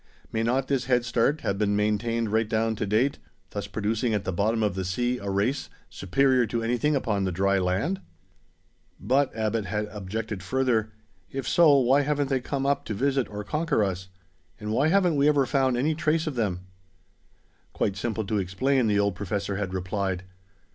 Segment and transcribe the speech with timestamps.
[0.31, 3.19] May not this head start have been maintained right down to date,
[3.51, 7.31] thus producing at the bottom of the sea a race superior to anything upon the
[7.31, 8.01] dry land?"
[8.99, 10.91] "But," Abbot had objected further,
[11.31, 14.07] "if so, why haven't they come up to visit or conquer us?
[14.59, 16.61] And why haven't we ever found any trace of them?"
[17.71, 20.23] "Quite simple to explain," the old professor had replied.